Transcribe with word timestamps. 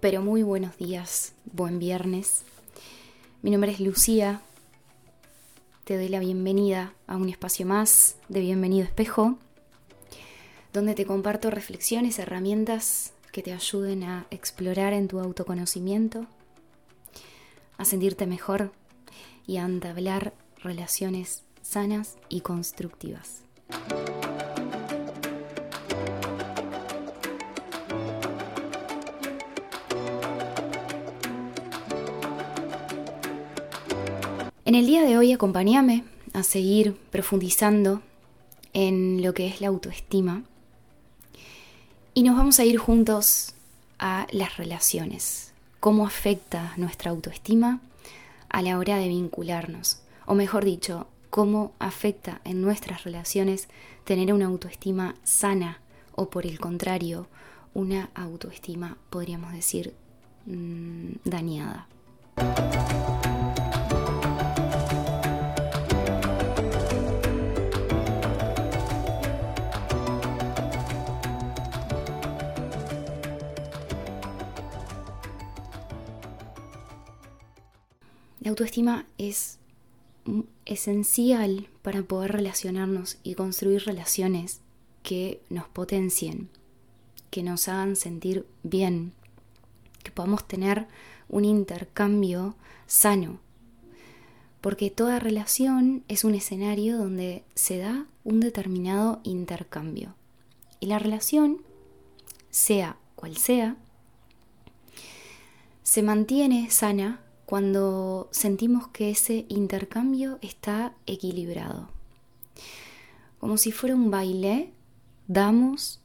Pero 0.00 0.20
muy 0.22 0.42
buenos 0.42 0.76
días, 0.76 1.32
buen 1.44 1.78
viernes. 1.78 2.42
Mi 3.40 3.50
nombre 3.50 3.72
es 3.72 3.80
Lucía. 3.80 4.42
Te 5.84 5.96
doy 5.96 6.08
la 6.08 6.18
bienvenida 6.18 6.92
a 7.06 7.16
un 7.16 7.28
espacio 7.28 7.64
más 7.64 8.16
de 8.28 8.40
Bienvenido 8.40 8.84
Espejo, 8.84 9.38
donde 10.72 10.94
te 10.94 11.06
comparto 11.06 11.50
reflexiones, 11.50 12.18
herramientas 12.18 13.12
que 13.32 13.42
te 13.42 13.52
ayuden 13.52 14.04
a 14.04 14.26
explorar 14.30 14.92
en 14.92 15.08
tu 15.08 15.20
autoconocimiento, 15.20 16.26
a 17.78 17.84
sentirte 17.84 18.26
mejor 18.26 18.72
y 19.46 19.56
a 19.56 19.64
entablar 19.64 20.34
relaciones 20.62 21.44
sanas 21.62 22.16
y 22.28 22.42
constructivas. 22.42 23.42
En 34.72 34.78
el 34.78 34.86
día 34.86 35.02
de 35.02 35.18
hoy 35.18 35.34
acompáñame 35.34 36.02
a 36.32 36.42
seguir 36.42 36.96
profundizando 37.10 38.00
en 38.72 39.22
lo 39.22 39.34
que 39.34 39.46
es 39.46 39.60
la 39.60 39.68
autoestima 39.68 40.44
y 42.14 42.22
nos 42.22 42.38
vamos 42.38 42.58
a 42.58 42.64
ir 42.64 42.78
juntos 42.78 43.52
a 43.98 44.26
las 44.30 44.56
relaciones, 44.56 45.52
cómo 45.78 46.06
afecta 46.06 46.72
nuestra 46.78 47.10
autoestima 47.10 47.80
a 48.48 48.62
la 48.62 48.78
hora 48.78 48.96
de 48.96 49.08
vincularnos, 49.08 50.00
o 50.24 50.32
mejor 50.34 50.64
dicho, 50.64 51.06
cómo 51.28 51.72
afecta 51.78 52.40
en 52.44 52.62
nuestras 52.62 53.04
relaciones 53.04 53.68
tener 54.04 54.32
una 54.32 54.46
autoestima 54.46 55.16
sana 55.22 55.82
o 56.14 56.30
por 56.30 56.46
el 56.46 56.58
contrario, 56.58 57.26
una 57.74 58.08
autoestima, 58.14 58.96
podríamos 59.10 59.52
decir, 59.52 59.92
mm, 60.46 61.16
dañada. 61.26 61.88
Autoestima 78.52 79.06
es 79.18 79.58
esencial 80.66 81.68
para 81.82 82.02
poder 82.02 82.32
relacionarnos 82.32 83.18
y 83.22 83.34
construir 83.34 83.84
relaciones 83.84 84.60
que 85.02 85.40
nos 85.50 85.66
potencien, 85.68 86.48
que 87.30 87.42
nos 87.42 87.66
hagan 87.68 87.96
sentir 87.96 88.46
bien, 88.62 89.12
que 90.04 90.12
podamos 90.12 90.46
tener 90.46 90.86
un 91.28 91.44
intercambio 91.44 92.54
sano. 92.86 93.40
Porque 94.60 94.90
toda 94.90 95.18
relación 95.18 96.04
es 96.06 96.22
un 96.22 96.34
escenario 96.34 96.98
donde 96.98 97.42
se 97.54 97.78
da 97.78 98.06
un 98.22 98.38
determinado 98.38 99.20
intercambio. 99.24 100.14
Y 100.78 100.86
la 100.86 101.00
relación, 101.00 101.62
sea 102.50 102.96
cual 103.16 103.36
sea, 103.36 103.76
se 105.82 106.02
mantiene 106.02 106.70
sana 106.70 107.21
cuando 107.46 108.28
sentimos 108.30 108.88
que 108.88 109.10
ese 109.10 109.44
intercambio 109.48 110.38
está 110.42 110.94
equilibrado. 111.06 111.90
Como 113.38 113.56
si 113.56 113.72
fuera 113.72 113.94
un 113.94 114.10
baile, 114.10 114.72
damos 115.26 116.00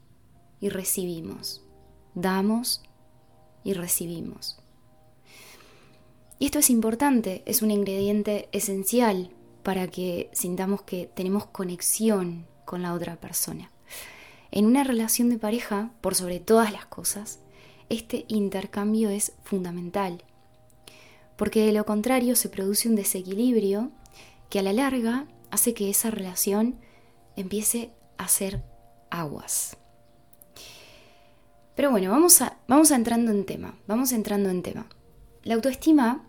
y 0.60 0.70
recibimos, 0.70 1.64
damos 2.16 2.82
y 3.64 3.74
recibimos. 3.74 4.60
Y 6.40 6.46
esto 6.46 6.60
es 6.60 6.70
importante, 6.70 7.44
es 7.46 7.62
un 7.62 7.72
ingrediente 7.72 8.50
esencial 8.52 9.32
para 9.64 9.88
que 9.88 10.30
sintamos 10.34 10.82
que 10.84 11.10
tenemos 11.14 11.46
conexión 11.46 12.46
con 12.66 12.82
la 12.82 12.94
otra 12.94 13.16
persona. 13.16 13.72
En 14.52 14.66
una 14.66 14.84
relación 14.84 15.30
de 15.30 15.40
pareja, 15.40 15.92
por 16.02 16.16
sobre 16.16 16.40
todas 16.40 16.72
las 16.72 16.86
cosas, 16.86 17.40
este 17.90 18.26
intercambio 18.28 19.10
es 19.10 19.34
fundamental 19.44 20.24
porque 21.38 21.66
de 21.66 21.72
lo 21.72 21.86
contrario 21.86 22.36
se 22.36 22.50
produce 22.50 22.90
un 22.90 22.96
desequilibrio 22.96 23.92
que 24.50 24.60
a 24.60 24.64
la 24.64 24.74
larga 24.74 25.28
hace 25.52 25.74
que 25.74 25.90
esa 25.90 26.12
relación 26.12 26.80
empiece 27.36 27.92
a 28.18 28.28
ser 28.28 28.64
aguas. 29.10 29.78
Pero 31.76 31.92
bueno, 31.92 32.10
vamos 32.10 32.42
a, 32.42 32.58
vamos 32.68 32.92
a 32.92 32.96
entrando 32.96 33.32
en 33.32 33.46
tema, 33.46 33.76
vamos 33.88 34.12
entrando 34.12 34.50
en 34.50 34.64
tema. 34.64 34.88
La 35.44 35.54
autoestima, 35.54 36.26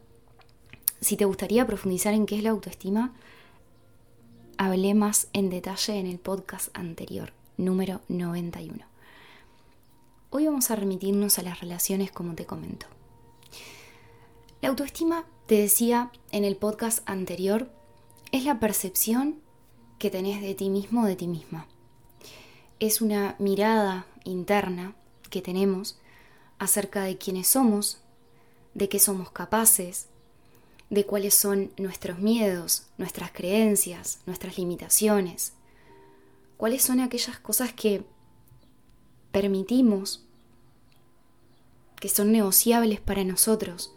si 1.00 1.16
te 1.16 1.24
gustaría 1.24 1.66
profundizar 1.66 2.12
en 2.12 2.26
qué 2.26 2.36
es 2.36 2.42
la 2.42 2.50
autoestima, 2.50 3.14
hablé 4.58 4.92
más 4.92 5.28
en 5.32 5.48
detalle 5.48 5.98
en 5.98 6.06
el 6.06 6.18
podcast 6.18 6.68
anterior, 6.76 7.32
número 7.56 8.02
91. 8.08 8.84
Hoy 10.30 10.44
vamos 10.44 10.70
a 10.70 10.76
remitirnos 10.76 11.38
a 11.38 11.42
las 11.42 11.60
relaciones 11.60 12.12
como 12.12 12.34
te 12.34 12.44
comento. 12.44 12.86
La 14.60 14.70
autoestima, 14.70 15.24
te 15.46 15.54
decía 15.54 16.10
en 16.32 16.44
el 16.44 16.56
podcast 16.56 17.08
anterior, 17.08 17.70
es 18.32 18.44
la 18.44 18.58
percepción 18.58 19.40
que 20.00 20.10
tenés 20.10 20.40
de 20.42 20.54
ti 20.54 20.68
mismo 20.68 21.02
o 21.02 21.06
de 21.06 21.14
ti 21.14 21.28
misma. 21.28 21.68
Es 22.80 23.00
una 23.00 23.36
mirada 23.38 24.06
interna 24.24 24.96
que 25.30 25.42
tenemos 25.42 25.96
acerca 26.58 27.04
de 27.04 27.16
quiénes 27.18 27.46
somos, 27.46 27.98
de 28.74 28.88
qué 28.88 28.98
somos 28.98 29.30
capaces, 29.30 30.08
de 30.90 31.06
cuáles 31.06 31.34
son 31.34 31.70
nuestros 31.76 32.18
miedos, 32.18 32.86
nuestras 32.98 33.30
creencias, 33.30 34.18
nuestras 34.26 34.58
limitaciones, 34.58 35.52
cuáles 36.56 36.82
son 36.82 36.98
aquellas 36.98 37.38
cosas 37.38 37.72
que 37.72 38.02
permitimos, 39.30 40.24
que 42.00 42.08
son 42.08 42.32
negociables 42.32 43.00
para 43.00 43.22
nosotros, 43.22 43.94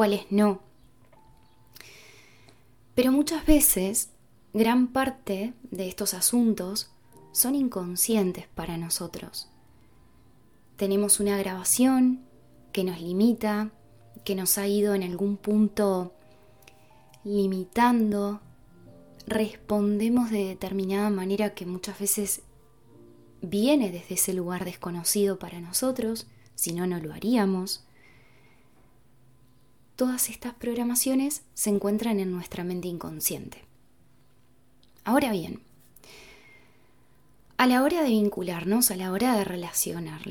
cuáles 0.00 0.24
no. 0.30 0.60
Pero 2.94 3.12
muchas 3.12 3.44
veces 3.44 4.08
gran 4.54 4.86
parte 4.86 5.52
de 5.70 5.88
estos 5.88 6.14
asuntos 6.14 6.90
son 7.32 7.54
inconscientes 7.54 8.46
para 8.54 8.78
nosotros. 8.78 9.50
Tenemos 10.76 11.20
una 11.20 11.36
grabación 11.36 12.22
que 12.72 12.82
nos 12.82 12.98
limita, 12.98 13.72
que 14.24 14.34
nos 14.34 14.56
ha 14.56 14.66
ido 14.66 14.94
en 14.94 15.02
algún 15.02 15.36
punto 15.36 16.14
limitando, 17.22 18.40
respondemos 19.26 20.30
de 20.30 20.46
determinada 20.46 21.10
manera 21.10 21.52
que 21.52 21.66
muchas 21.66 21.98
veces 21.98 22.40
viene 23.42 23.92
desde 23.92 24.14
ese 24.14 24.32
lugar 24.32 24.64
desconocido 24.64 25.38
para 25.38 25.60
nosotros, 25.60 26.26
si 26.54 26.72
no, 26.72 26.86
no 26.86 26.98
lo 27.00 27.12
haríamos 27.12 27.84
todas 30.00 30.30
estas 30.30 30.54
programaciones 30.54 31.42
se 31.52 31.68
encuentran 31.68 32.20
en 32.20 32.32
nuestra 32.32 32.64
mente 32.64 32.88
inconsciente. 32.88 33.66
Ahora 35.04 35.30
bien, 35.30 35.60
a 37.58 37.66
la 37.66 37.82
hora 37.82 38.02
de 38.02 38.08
vincularnos, 38.08 38.90
a 38.90 38.96
la 38.96 39.12
hora 39.12 39.36
de 39.36 39.44
relacionar, 39.44 40.22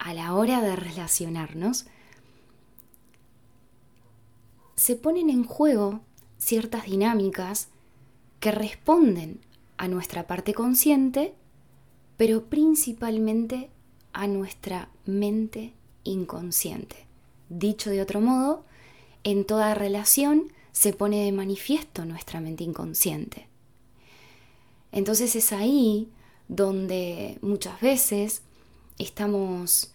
a 0.00 0.12
la 0.12 0.34
hora 0.34 0.60
de 0.60 0.74
relacionarnos, 0.74 1.86
se 4.74 4.96
ponen 4.96 5.30
en 5.30 5.44
juego 5.44 6.00
ciertas 6.38 6.86
dinámicas 6.86 7.68
que 8.40 8.50
responden 8.50 9.38
a 9.76 9.86
nuestra 9.86 10.26
parte 10.26 10.52
consciente, 10.52 11.36
pero 12.16 12.46
principalmente 12.46 13.70
a 14.12 14.26
nuestra 14.26 14.88
mente 15.06 15.74
inconsciente. 16.02 17.06
Dicho 17.48 17.90
de 17.90 18.02
otro 18.02 18.20
modo, 18.20 18.64
en 19.24 19.44
toda 19.44 19.74
relación 19.74 20.52
se 20.72 20.92
pone 20.92 21.24
de 21.24 21.32
manifiesto 21.32 22.04
nuestra 22.04 22.40
mente 22.40 22.64
inconsciente. 22.64 23.48
Entonces 24.92 25.36
es 25.36 25.52
ahí 25.52 26.08
donde 26.48 27.38
muchas 27.42 27.80
veces 27.80 28.42
estamos 28.98 29.92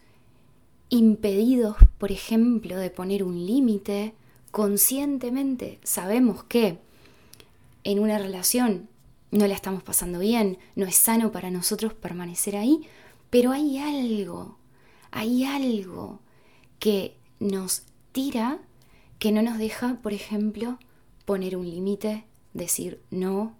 impedidos, 0.89 1.75
por 1.97 2.11
ejemplo, 2.11 2.77
de 2.77 2.89
poner 2.89 3.23
un 3.23 3.45
límite 3.45 4.13
conscientemente. 4.51 5.79
Sabemos 5.83 6.43
que 6.43 6.79
en 7.83 7.99
una 7.99 8.17
relación 8.17 8.87
no 9.31 9.47
la 9.47 9.53
estamos 9.53 9.83
pasando 9.83 10.19
bien, 10.19 10.57
no 10.75 10.85
es 10.85 10.95
sano 10.95 11.31
para 11.31 11.51
nosotros 11.51 11.93
permanecer 11.93 12.55
ahí, 12.55 12.87
pero 13.29 13.51
hay 13.51 13.77
algo, 13.77 14.57
hay 15.11 15.43
algo 15.43 16.19
que 16.79 17.17
nos 17.39 17.83
tira 18.11 18.61
que 19.19 19.31
no 19.31 19.41
nos 19.41 19.57
deja, 19.57 19.95
por 20.01 20.13
ejemplo, 20.13 20.79
poner 21.25 21.55
un 21.57 21.69
límite, 21.69 22.25
decir 22.53 23.01
no, 23.11 23.55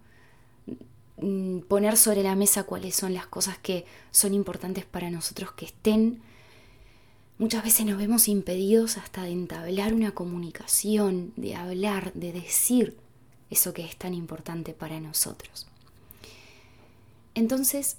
mm, 1.18 1.60
poner 1.62 1.98
sobre 1.98 2.24
la 2.24 2.36
mesa 2.36 2.63
cuáles 2.63 2.96
son 2.96 3.13
las 3.13 3.28
cosas 3.28 3.57
que 3.57 3.86
son 4.12 4.34
importantes 4.34 4.86
para 4.86 5.10
nosotros 5.10 5.52
que 5.54 5.66
estén. 5.66 6.22
Muchas 7.38 7.63
veces 7.63 7.86
nos 7.86 7.98
vemos 7.98 8.28
impedidos 8.28 8.98
hasta 8.98 9.24
de 9.24 9.31
entablar 9.31 9.94
una 9.94 10.12
comunicación, 10.12 11.34
de 11.36 11.56
hablar, 11.56 12.13
de 12.13 12.31
decir 12.31 12.98
eso 13.50 13.74
que 13.74 13.86
es 13.86 13.98
tan 13.98 14.13
importante 14.13 14.74
para 14.74 15.00
nosotros. 15.00 15.68
Entonces, 17.34 17.98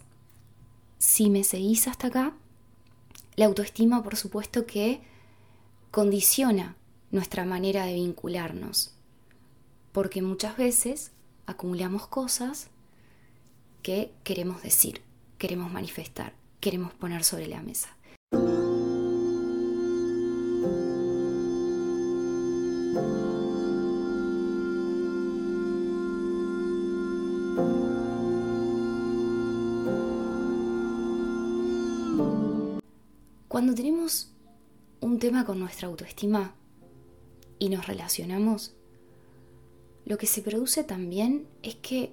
si 0.99 1.29
me 1.29 1.45
seguís 1.45 1.87
hasta 1.89 2.07
acá, 2.07 2.33
la 3.37 3.47
autoestima 3.47 4.03
por 4.03 4.17
supuesto 4.17 4.65
que 4.65 5.01
condiciona 5.91 6.75
nuestra 7.11 7.45
manera 7.45 7.87
de 7.87 7.95
vincularnos, 7.95 8.95
porque 9.93 10.23
muchas 10.23 10.57
veces 10.57 11.13
acumulamos 11.47 12.07
cosas 12.07 12.69
que 13.83 14.13
queremos 14.25 14.63
decir, 14.63 15.03
queremos 15.39 15.73
manifestar, 15.73 16.33
queremos 16.61 16.93
poner 16.95 17.23
sobre 17.25 17.47
la 17.47 17.63
mesa. 17.63 17.97
Cuando 33.49 33.75
tenemos 33.75 34.33
un 35.01 35.19
tema 35.19 35.47
con 35.47 35.59
nuestra 35.59 35.89
autoestima 35.89 36.55
y 37.59 37.69
nos 37.69 37.87
relacionamos, 37.87 38.75
lo 40.05 40.19
que 40.19 40.27
se 40.27 40.43
produce 40.43 40.85
también 40.85 41.47
es 41.63 41.75
que 41.77 42.13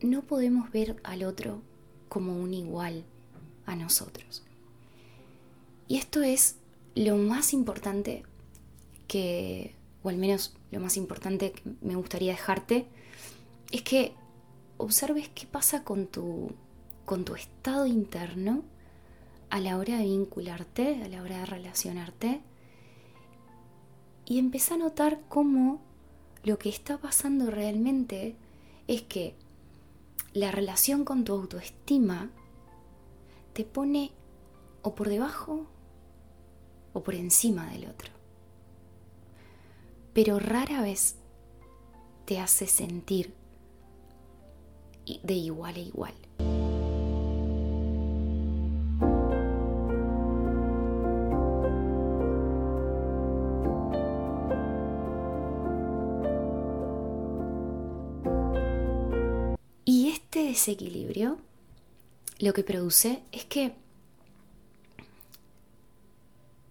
no 0.00 0.22
podemos 0.22 0.70
ver 0.72 0.96
al 1.04 1.22
otro 1.22 1.62
como 2.08 2.36
un 2.36 2.52
igual 2.54 3.04
a 3.66 3.76
nosotros. 3.76 4.42
Y 5.86 5.96
esto 5.96 6.22
es 6.22 6.56
lo 6.94 7.16
más 7.16 7.52
importante 7.52 8.24
que, 9.06 9.74
o 10.02 10.08
al 10.08 10.16
menos 10.16 10.54
lo 10.70 10.80
más 10.80 10.96
importante 10.96 11.52
que 11.52 11.62
me 11.80 11.94
gustaría 11.94 12.32
dejarte, 12.32 12.86
es 13.70 13.82
que 13.82 14.14
observes 14.76 15.28
qué 15.34 15.46
pasa 15.46 15.84
con 15.84 16.06
tu, 16.06 16.52
con 17.04 17.24
tu 17.24 17.34
estado 17.34 17.86
interno 17.86 18.62
a 19.50 19.60
la 19.60 19.76
hora 19.78 19.98
de 19.98 20.04
vincularte, 20.04 21.02
a 21.02 21.08
la 21.08 21.22
hora 21.22 21.38
de 21.38 21.46
relacionarte, 21.46 22.40
y 24.30 24.38
empieza 24.38 24.74
a 24.74 24.78
notar 24.78 25.22
cómo 25.28 25.80
lo 26.44 26.56
que 26.56 26.68
está 26.68 26.98
pasando 26.98 27.50
realmente 27.50 28.36
es 28.86 29.02
que 29.02 29.34
la 30.32 30.52
relación 30.52 31.04
con 31.04 31.24
tu 31.24 31.32
autoestima 31.32 32.30
te 33.54 33.64
pone 33.64 34.12
o 34.82 34.94
por 34.94 35.08
debajo 35.08 35.66
o 36.92 37.02
por 37.02 37.16
encima 37.16 37.72
del 37.72 37.88
otro. 37.88 38.12
Pero 40.12 40.38
rara 40.38 40.80
vez 40.80 41.16
te 42.24 42.38
hace 42.38 42.68
sentir 42.68 43.34
de 45.24 45.34
igual 45.34 45.74
a 45.74 45.80
igual. 45.80 46.14
Desequilibrio 60.50 61.38
lo 62.38 62.52
que 62.52 62.64
produce 62.64 63.22
es 63.32 63.44
que 63.44 63.74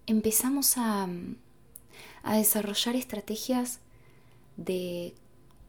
empezamos 0.07 0.77
a, 0.77 1.07
a 2.23 2.37
desarrollar 2.37 2.95
estrategias 2.95 3.79
de 4.57 5.13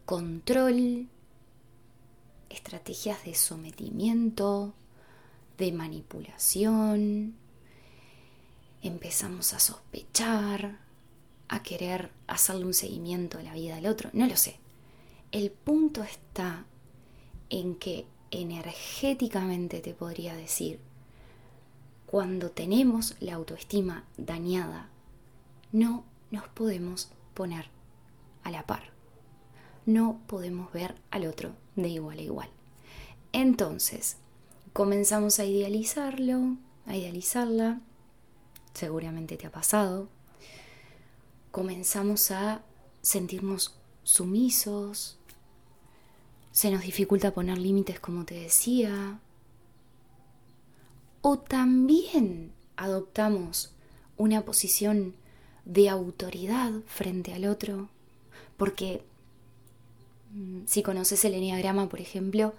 control, 0.07 1.09
estrategias 2.49 3.25
de 3.25 3.35
sometimiento, 3.35 4.73
de 5.59 5.73
manipulación, 5.73 7.35
empezamos 8.83 9.53
a 9.53 9.61
sospechar, 9.61 10.79
a 11.49 11.63
querer 11.63 12.11
hacerle 12.27 12.65
un 12.65 12.75
seguimiento 12.75 13.39
a 13.39 13.43
la 13.43 13.53
vida 13.53 13.77
del 13.77 13.87
otro, 13.87 14.09
no 14.15 14.27
lo 14.27 14.37
sé. 14.37 14.59
El 15.31 15.51
punto 15.51 16.03
está 16.03 16.65
en 17.51 17.75
que 17.75 18.07
energéticamente 18.31 19.81
te 19.81 19.93
podría 19.93 20.35
decir, 20.35 20.81
cuando 22.07 22.51
tenemos 22.51 23.17
la 23.21 23.35
autoestima 23.35 24.05
dañada, 24.17 24.89
no 25.73 26.05
nos 26.31 26.49
podemos 26.49 27.11
poner 27.35 27.67
a 28.43 28.51
la 28.51 28.67
par. 28.67 28.91
No 29.87 30.21
podemos 30.27 30.73
ver 30.73 30.97
al 31.11 31.27
otro 31.27 31.53
de 31.77 31.89
igual 31.89 32.19
a 32.19 32.23
igual. 32.23 32.51
Entonces, 33.33 34.17
comenzamos 34.73 35.39
a 35.39 35.45
idealizarlo, 35.45 36.57
a 36.87 36.97
idealizarla, 36.97 37.81
seguramente 38.75 39.37
te 39.37 39.47
ha 39.47 39.53
pasado. 39.53 40.09
Comenzamos 41.53 42.31
a 42.31 42.63
sentirnos 43.03 43.77
sumisos, 44.03 45.20
se 46.53 46.71
nos 46.71 46.83
dificulta 46.83 47.33
poner 47.33 47.59
límites 47.59 48.01
como 48.01 48.25
te 48.25 48.35
decía. 48.35 49.21
O 51.23 51.39
también 51.39 52.53
adoptamos 52.77 53.73
una 54.17 54.43
posición 54.45 55.15
de 55.65 55.89
autoridad 55.89 56.73
frente 56.87 57.35
al 57.35 57.45
otro, 57.45 57.89
porque 58.57 59.03
mm, 60.33 60.63
si 60.67 60.83
conoces 60.83 61.25
el 61.25 61.35
enneagrama, 61.35 61.89
por 61.89 62.01
ejemplo, 62.01 62.55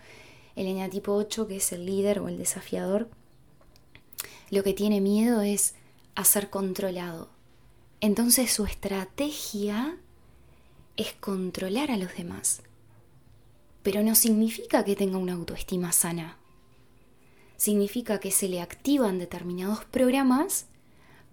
el 0.55 0.67
eneatipo 0.67 1.13
8, 1.13 1.47
que 1.47 1.57
es 1.57 1.71
el 1.71 1.85
líder 1.85 2.19
o 2.19 2.27
el 2.27 2.37
desafiador, 2.37 3.09
lo 4.49 4.63
que 4.63 4.73
tiene 4.73 5.01
miedo 5.01 5.41
es 5.41 5.75
a 6.15 6.23
ser 6.23 6.49
controlado. 6.49 7.29
Entonces 7.99 8.51
su 8.51 8.65
estrategia 8.65 9.97
es 10.97 11.13
controlar 11.13 11.89
a 11.91 11.97
los 11.97 12.15
demás 12.15 12.61
pero 13.83 14.03
no 14.03 14.15
significa 14.15 14.83
que 14.83 14.95
tenga 14.95 15.17
una 15.17 15.33
autoestima 15.33 15.91
sana. 15.91 16.37
Significa 17.57 18.19
que 18.19 18.31
se 18.31 18.47
le 18.47 18.61
activan 18.61 19.19
determinados 19.19 19.85
programas 19.85 20.67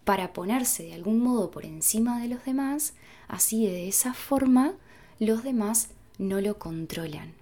para 0.04 0.32
ponerse 0.32 0.84
de 0.84 0.94
algún 0.94 1.20
modo 1.20 1.50
por 1.50 1.64
encima 1.64 2.20
de 2.20 2.28
los 2.28 2.44
demás, 2.44 2.94
así 3.28 3.66
de 3.66 3.88
esa 3.88 4.14
forma 4.14 4.74
los 5.18 5.42
demás 5.42 5.90
no 6.18 6.40
lo 6.40 6.58
controlan. 6.58 7.34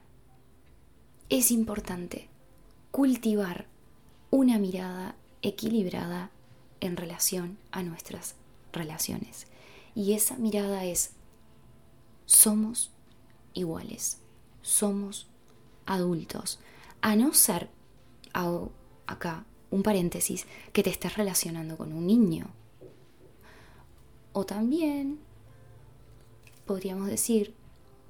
Es 1.29 1.51
importante 1.51 2.29
cultivar 2.91 3.67
una 4.31 4.59
mirada 4.59 5.17
equilibrada 5.43 6.31
en 6.81 6.97
relación 6.97 7.59
a 7.71 7.83
nuestras 7.83 8.35
relaciones. 8.73 9.47
Y 9.95 10.13
esa 10.13 10.37
mirada 10.37 10.85
es, 10.85 11.13
somos 12.27 12.91
iguales 13.55 14.19
somos 14.67 15.29
adultos. 15.87 16.59
A 17.01 17.15
no 17.15 17.33
ser, 17.33 17.71
acá, 19.07 19.45
un 19.71 19.83
paréntesis, 19.85 20.47
que 20.73 20.83
te 20.83 20.91
estés 20.91 21.17
relacionando 21.17 21.77
con 21.77 21.93
un 21.93 22.07
niño. 22.07 22.49
O 24.33 24.45
también, 24.45 25.21
podríamos 26.67 27.07
decir, 27.07 27.55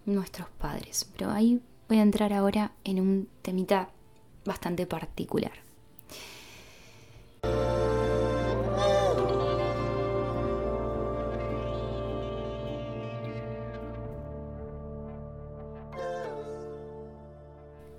nuestros 0.07 0.49
padres. 0.49 1.07
Pero 1.17 1.31
ahí 1.31 1.61
voy 1.89 1.99
a 1.99 2.03
entrar 2.03 2.33
ahora 2.33 2.73
en 2.85 3.01
un 3.01 3.29
temita 3.43 3.91
bastante 4.47 4.87
particular. 4.87 5.66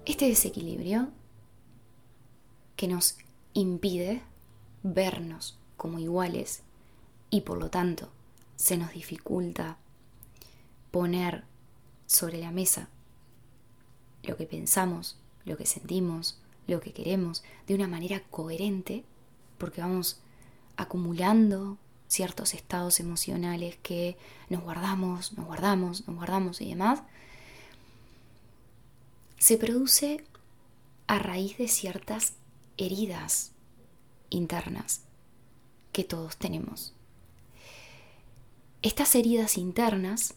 Este 0.08 0.26
desequilibrio 0.30 1.10
que 2.78 2.88
nos 2.88 3.18
impide 3.54 4.22
vernos 4.82 5.60
como 5.76 6.00
iguales 6.00 6.64
y 7.30 7.42
por 7.42 7.58
lo 7.58 7.70
tanto 7.70 8.10
se 8.56 8.78
nos 8.78 8.94
dificulta 8.94 9.78
poner 10.92 11.44
sobre 12.06 12.40
la 12.40 12.52
mesa 12.52 12.88
lo 14.24 14.38
que 14.38 14.46
pensamos, 14.46 15.18
lo 15.44 15.58
que 15.58 15.66
sentimos, 15.66 16.40
lo 16.68 16.80
que 16.80 16.94
queremos 16.94 17.44
de 17.68 17.76
una 17.76 17.90
manera 17.90 18.22
coherente 18.32 19.04
porque 19.58 19.82
vamos 19.82 20.22
acumulando 20.78 21.78
ciertos 22.08 22.54
estados 22.54 23.02
emocionales 23.02 23.76
que 23.84 24.16
nos 24.48 24.64
guardamos, 24.64 25.34
nos 25.34 25.48
guardamos, 25.48 26.08
nos 26.08 26.16
guardamos 26.16 26.62
y 26.62 26.70
demás 26.70 27.04
se 29.38 29.58
produce 29.58 30.24
a 31.08 31.20
raíz 31.20 31.58
de 31.58 31.68
ciertas 31.68 32.34
heridas 32.78 33.52
internas 34.30 35.02
que 35.92 36.04
todos 36.04 36.38
tenemos. 36.38 36.94
Estas 38.82 39.16
heridas 39.16 39.58
internas, 39.58 40.36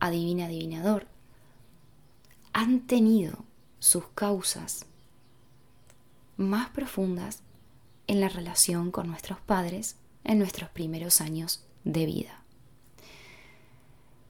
adivina 0.00 0.46
adivinador, 0.46 1.06
han 2.52 2.86
tenido 2.86 3.44
sus 3.78 4.06
causas 4.08 4.86
más 6.36 6.70
profundas 6.70 7.42
en 8.06 8.20
la 8.20 8.28
relación 8.28 8.90
con 8.90 9.06
nuestros 9.08 9.40
padres 9.40 9.96
en 10.24 10.38
nuestros 10.38 10.70
primeros 10.70 11.20
años 11.20 11.64
de 11.84 12.06
vida. 12.06 12.42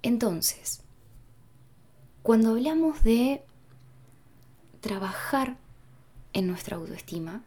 Entonces, 0.03 0.81
cuando 2.23 2.51
hablamos 2.51 3.03
de 3.03 3.43
trabajar 4.83 5.57
en 6.35 6.47
nuestra 6.47 6.77
autoestima, 6.77 7.43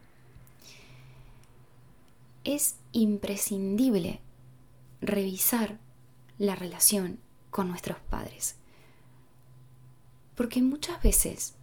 es 2.43 2.77
imprescindible 2.93 4.21
revisar 5.01 5.77
la 6.39 6.55
relación 6.55 7.19
con 7.51 7.67
nuestros 7.67 7.99
padres. 8.09 8.55
Porque 10.35 10.61
muchas 10.61 11.01
veces 11.03 11.53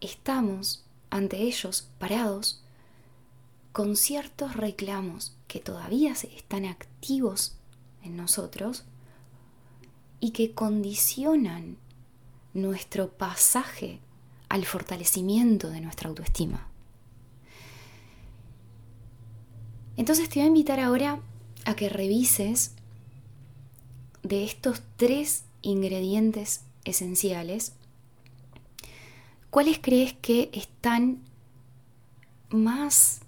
estamos 0.00 0.84
ante 1.10 1.38
ellos 1.38 1.90
parados 1.98 2.62
con 3.72 3.96
ciertos 3.96 4.56
reclamos 4.56 5.36
que 5.48 5.60
todavía 5.60 6.12
están 6.12 6.64
activos 6.64 7.56
en 8.02 8.16
nosotros 8.16 8.84
y 10.20 10.30
que 10.30 10.54
condicionan 10.54 11.78
nuestro 12.52 13.10
pasaje 13.10 14.00
al 14.54 14.64
fortalecimiento 14.66 15.68
de 15.68 15.80
nuestra 15.80 16.08
autoestima. 16.08 16.68
Entonces 19.96 20.28
te 20.28 20.36
voy 20.36 20.44
a 20.44 20.46
invitar 20.46 20.78
ahora 20.78 21.18
a 21.64 21.74
que 21.74 21.88
revises 21.88 22.70
de 24.22 24.44
estos 24.44 24.80
tres 24.96 25.42
ingredientes 25.60 26.60
esenciales, 26.84 27.72
¿cuáles 29.50 29.80
crees 29.82 30.12
que 30.12 30.50
están 30.52 31.24
más 32.48 33.22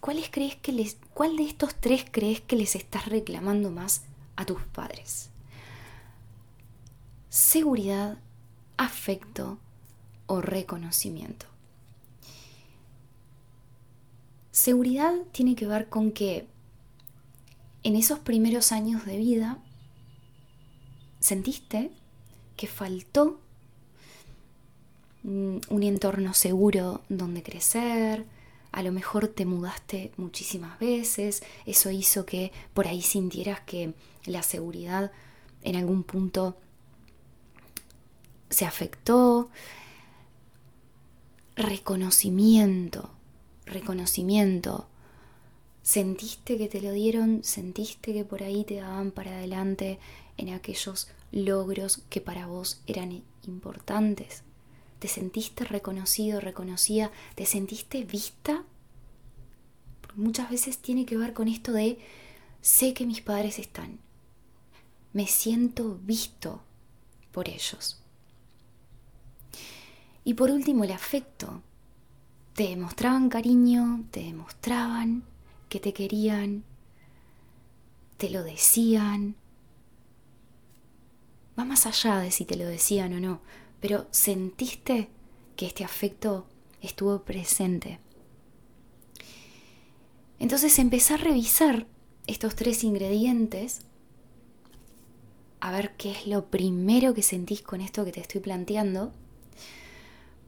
¿cuáles 0.00 0.28
crees 0.30 0.56
que 0.56 0.72
les 0.72 0.98
cuál 1.14 1.38
de 1.38 1.44
estos 1.44 1.74
tres 1.74 2.04
crees 2.10 2.42
que 2.42 2.56
les 2.56 2.76
estás 2.76 3.06
reclamando 3.06 3.70
más 3.70 4.02
a 4.36 4.44
tus 4.44 4.60
padres? 4.60 5.30
Seguridad, 7.30 8.18
afecto 8.76 9.58
o 10.26 10.40
reconocimiento. 10.40 11.46
Seguridad 14.50 15.12
tiene 15.32 15.56
que 15.56 15.66
ver 15.66 15.88
con 15.88 16.12
que 16.12 16.46
en 17.82 17.96
esos 17.96 18.18
primeros 18.20 18.72
años 18.72 19.04
de 19.04 19.16
vida 19.16 19.58
sentiste 21.20 21.90
que 22.56 22.66
faltó 22.66 23.40
un 25.24 25.82
entorno 25.82 26.34
seguro 26.34 27.02
donde 27.08 27.42
crecer, 27.42 28.26
a 28.72 28.82
lo 28.82 28.92
mejor 28.92 29.28
te 29.28 29.46
mudaste 29.46 30.12
muchísimas 30.16 30.78
veces, 30.78 31.42
eso 31.64 31.90
hizo 31.90 32.26
que 32.26 32.52
por 32.74 32.86
ahí 32.86 33.02
sintieras 33.02 33.60
que 33.60 33.94
la 34.26 34.42
seguridad 34.42 35.12
en 35.62 35.76
algún 35.76 36.02
punto 36.02 36.56
se 38.50 38.66
afectó. 38.66 39.48
Reconocimiento, 41.56 43.10
reconocimiento. 43.64 44.88
Sentiste 45.82 46.58
que 46.58 46.68
te 46.68 46.80
lo 46.80 46.90
dieron, 46.90 47.44
sentiste 47.44 48.12
que 48.12 48.24
por 48.24 48.42
ahí 48.42 48.64
te 48.64 48.76
daban 48.76 49.12
para 49.12 49.36
adelante 49.36 50.00
en 50.36 50.48
aquellos 50.48 51.08
logros 51.30 51.98
que 52.10 52.20
para 52.20 52.48
vos 52.48 52.82
eran 52.88 53.22
importantes. 53.46 54.42
¿Te 54.98 55.06
sentiste 55.06 55.64
reconocido, 55.64 56.40
reconocida? 56.40 57.12
¿Te 57.36 57.46
sentiste 57.46 58.02
vista? 58.02 58.64
muchas 60.16 60.50
veces 60.50 60.78
tiene 60.78 61.06
que 61.06 61.16
ver 61.16 61.34
con 61.34 61.48
esto 61.48 61.72
de 61.72 61.98
sé 62.62 62.94
que 62.94 63.06
mis 63.06 63.20
padres 63.20 63.58
están. 63.58 63.98
Me 65.12 65.26
siento 65.26 65.98
visto 66.02 66.62
por 67.32 67.48
ellos. 67.48 68.03
Y 70.24 70.34
por 70.34 70.50
último, 70.50 70.84
el 70.84 70.92
afecto. 70.92 71.62
Te 72.54 72.68
demostraban 72.68 73.28
cariño, 73.28 74.04
te 74.10 74.20
demostraban 74.20 75.24
que 75.68 75.80
te 75.80 75.92
querían, 75.92 76.64
te 78.16 78.30
lo 78.30 78.42
decían. 78.42 79.36
Va 81.58 81.64
más 81.64 81.86
allá 81.86 82.18
de 82.18 82.30
si 82.30 82.44
te 82.44 82.56
lo 82.56 82.64
decían 82.66 83.12
o 83.12 83.20
no, 83.20 83.40
pero 83.80 84.06
sentiste 84.10 85.08
que 85.56 85.66
este 85.66 85.84
afecto 85.84 86.46
estuvo 86.80 87.22
presente. 87.22 88.00
Entonces 90.38 90.78
empecé 90.78 91.14
a 91.14 91.18
revisar 91.18 91.86
estos 92.26 92.54
tres 92.54 92.84
ingredientes, 92.84 93.80
a 95.60 95.70
ver 95.70 95.96
qué 95.96 96.12
es 96.12 96.26
lo 96.26 96.50
primero 96.50 97.14
que 97.14 97.22
sentís 97.22 97.62
con 97.62 97.80
esto 97.80 98.04
que 98.04 98.12
te 98.12 98.20
estoy 98.20 98.40
planteando, 98.40 99.12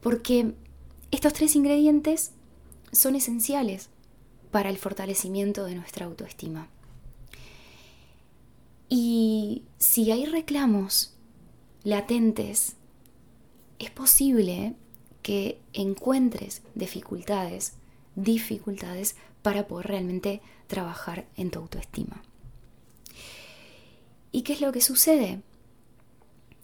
porque 0.01 0.53
estos 1.11 1.33
tres 1.33 1.55
ingredientes 1.55 2.31
son 2.91 3.15
esenciales 3.15 3.89
para 4.51 4.69
el 4.69 4.77
fortalecimiento 4.77 5.65
de 5.65 5.75
nuestra 5.75 6.05
autoestima. 6.05 6.69
Y 8.89 9.63
si 9.77 10.11
hay 10.11 10.25
reclamos 10.25 11.13
latentes 11.83 12.75
es 13.79 13.91
posible 13.91 14.75
que 15.21 15.59
encuentres 15.73 16.61
dificultades, 16.73 17.73
dificultades 18.15 19.15
para 19.41 19.67
poder 19.67 19.87
realmente 19.87 20.41
trabajar 20.67 21.27
en 21.35 21.51
tu 21.51 21.59
autoestima. 21.59 22.23
¿Y 24.31 24.41
qué 24.43 24.53
es 24.53 24.61
lo 24.61 24.71
que 24.71 24.81
sucede? 24.81 25.41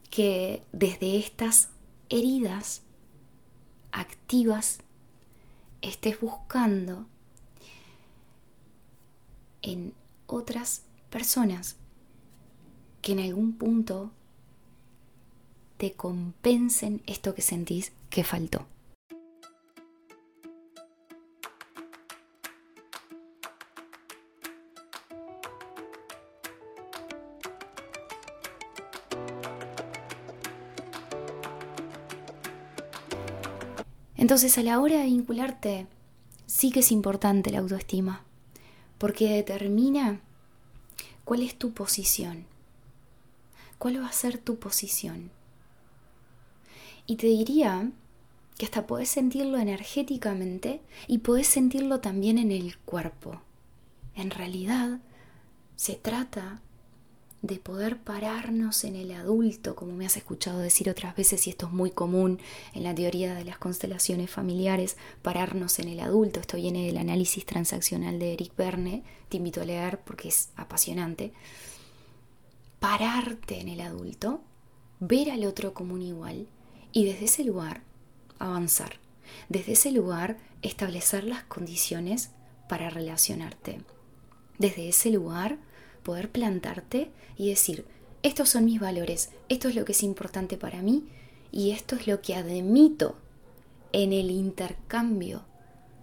Que 0.09 0.63
desde 0.71 1.17
estas 1.17 1.69
heridas 2.09 2.82
activas 3.93 4.79
estés 5.81 6.19
buscando 6.19 7.05
en 9.61 9.93
otras 10.27 10.83
personas 11.09 11.77
que 13.01 13.13
en 13.13 13.19
algún 13.19 13.53
punto 13.53 14.11
te 15.77 15.93
compensen 15.93 17.01
esto 17.05 17.35
que 17.35 17.41
sentís 17.41 17.93
que 18.09 18.23
faltó. 18.23 18.65
Entonces 34.23 34.57
a 34.57 34.63
la 34.63 34.79
hora 34.79 34.99
de 34.99 35.07
vincularte, 35.07 35.85
sí 36.45 36.71
que 36.71 36.79
es 36.79 36.93
importante 36.93 37.51
la 37.51 37.59
autoestima, 37.59 38.23
porque 38.97 39.27
determina 39.27 40.21
cuál 41.25 41.41
es 41.41 41.59
tu 41.59 41.73
posición, 41.73 42.45
cuál 43.79 44.01
va 44.01 44.07
a 44.07 44.13
ser 44.13 44.37
tu 44.37 44.59
posición. 44.59 45.29
Y 47.05 47.17
te 47.17 47.27
diría 47.27 47.91
que 48.57 48.63
hasta 48.63 48.87
podés 48.87 49.09
sentirlo 49.09 49.57
energéticamente 49.57 50.79
y 51.09 51.17
podés 51.17 51.47
sentirlo 51.47 51.99
también 51.99 52.37
en 52.37 52.53
el 52.53 52.77
cuerpo. 52.77 53.41
En 54.15 54.29
realidad, 54.29 55.01
se 55.75 55.95
trata 55.95 56.61
de 57.43 57.57
poder 57.59 57.97
pararnos 57.97 58.85
en 58.85 58.95
el 58.95 59.11
adulto, 59.11 59.75
como 59.75 59.91
me 59.91 60.05
has 60.05 60.15
escuchado 60.15 60.59
decir 60.59 60.89
otras 60.89 61.13
veces, 61.13 61.45
y 61.45 61.49
esto 61.49 61.67
es 61.67 61.73
muy 61.73 61.91
común 61.91 62.39
en 62.73 62.83
la 62.83 62.95
teoría 62.95 63.35
de 63.35 63.43
las 63.43 63.57
constelaciones 63.57 64.31
familiares, 64.31 64.95
pararnos 65.21 65.77
en 65.79 65.89
el 65.89 65.99
adulto. 65.99 66.39
Esto 66.39 66.55
viene 66.55 66.87
del 66.87 66.97
análisis 66.97 67.45
transaccional 67.45 68.17
de 68.17 68.31
Eric 68.31 68.55
Berne, 68.55 69.03
te 69.27 69.37
invito 69.37 69.61
a 69.61 69.65
leer 69.65 69.99
porque 69.99 70.29
es 70.29 70.51
apasionante. 70.55 71.33
Pararte 72.79 73.59
en 73.59 73.67
el 73.67 73.81
adulto, 73.81 74.41
ver 75.01 75.29
al 75.29 75.43
otro 75.43 75.73
como 75.73 75.95
un 75.95 76.01
igual 76.01 76.47
y 76.93 77.03
desde 77.03 77.25
ese 77.25 77.43
lugar 77.43 77.81
avanzar. 78.39 78.99
Desde 79.49 79.73
ese 79.73 79.91
lugar 79.91 80.37
establecer 80.61 81.25
las 81.25 81.43
condiciones 81.43 82.31
para 82.69 82.89
relacionarte. 82.89 83.81
Desde 84.59 84.87
ese 84.87 85.09
lugar 85.09 85.57
poder 86.03 86.29
plantarte 86.29 87.09
y 87.37 87.49
decir, 87.49 87.85
estos 88.21 88.49
son 88.49 88.65
mis 88.65 88.79
valores, 88.79 89.31
esto 89.49 89.67
es 89.67 89.75
lo 89.75 89.85
que 89.85 89.93
es 89.93 90.03
importante 90.03 90.57
para 90.57 90.81
mí 90.81 91.05
y 91.51 91.71
esto 91.71 91.95
es 91.95 92.07
lo 92.07 92.21
que 92.21 92.35
admito 92.35 93.15
en 93.91 94.13
el 94.13 94.31
intercambio 94.31 95.43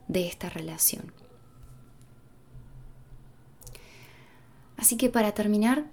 de 0.09 0.27
esta 0.27 0.49
relación. 0.49 1.13
Así 4.77 4.97
que 4.97 5.11
para 5.11 5.33
terminar, 5.33 5.85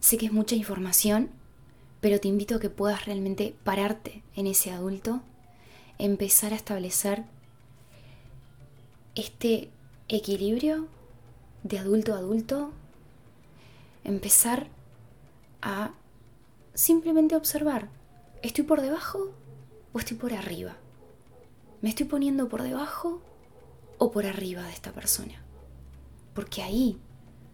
sé 0.00 0.18
que 0.18 0.26
es 0.26 0.32
mucha 0.32 0.54
información, 0.54 1.30
pero 2.00 2.20
te 2.20 2.28
invito 2.28 2.56
a 2.56 2.60
que 2.60 2.70
puedas 2.70 3.06
realmente 3.06 3.54
pararte 3.64 4.22
en 4.36 4.46
ese 4.46 4.70
adulto, 4.70 5.22
empezar 5.98 6.52
a 6.52 6.56
establecer 6.56 7.24
este 9.14 9.70
equilibrio 10.08 10.88
de 11.64 11.78
adulto 11.78 12.14
a 12.14 12.18
adulto, 12.18 12.70
empezar 14.04 14.68
a 15.62 15.92
simplemente 16.74 17.34
observar, 17.34 17.88
¿estoy 18.42 18.64
por 18.64 18.82
debajo 18.82 19.32
o 19.92 19.98
estoy 19.98 20.18
por 20.18 20.34
arriba? 20.34 20.76
¿Me 21.80 21.88
estoy 21.88 22.06
poniendo 22.06 22.48
por 22.48 22.62
debajo 22.62 23.20
o 23.98 24.12
por 24.12 24.26
arriba 24.26 24.62
de 24.62 24.72
esta 24.72 24.92
persona? 24.92 25.42
Porque 26.34 26.62
ahí, 26.62 26.98